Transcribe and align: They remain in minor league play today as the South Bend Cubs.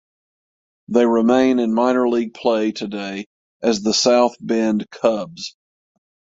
They 0.87 1.05
remain 1.05 1.59
in 1.59 1.75
minor 1.75 2.09
league 2.09 2.33
play 2.33 2.71
today 2.71 3.25
as 3.61 3.83
the 3.83 3.93
South 3.93 4.33
Bend 4.41 4.89
Cubs. 4.89 5.55